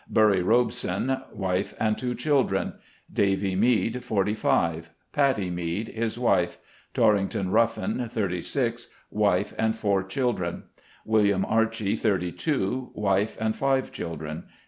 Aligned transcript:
Burry 0.09 0.41
Robeson, 0.41 1.21
wife 1.31 1.75
and 1.79 1.95
two 1.95 2.15
children. 2.15 2.73
Davy 3.13 3.55
Mead, 3.55 4.03
45. 4.03 4.89
Patty 5.13 5.51
Mead, 5.51 5.89
his 5.89 6.17
wife. 6.17 6.57
TORRINGTON 6.95 7.51
RuFFIN, 7.51 8.09
36, 8.09 8.89
wife 9.11 9.53
and 9.59 9.75
four 9.75 10.01
children. 10.01 10.63
William 11.05 11.45
Archy, 11.45 11.95
32, 11.95 12.93
wife 12.95 13.37
and 13.39 13.55
five 13.55 13.91
children. 13.91 14.45